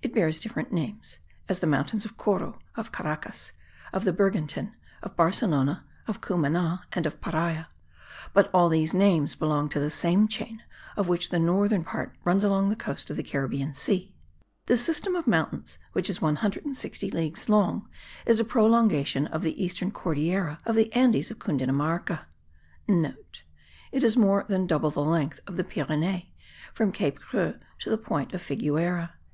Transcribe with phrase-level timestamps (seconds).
[0.00, 3.52] It bears different names, as the mountains of Coro, of Caracas,
[3.92, 7.68] of the Bergantin, of Barcelona, of Cumana, and of Paria;
[8.32, 10.62] but all these names belong to the same chain,
[10.96, 14.14] of which the northern part runs along the coast of the Caribbean Sea.
[14.64, 17.86] This system of mountains, which is 160 leagues long,*
[18.24, 22.24] is a prolongation of the eastern Cordillera of the Andes of Cundinamarca.
[22.60, 22.88] (*
[23.92, 26.24] It is more than double the length of the Pyrenees,
[26.72, 29.10] from Cape Creux to the point of Figuera.)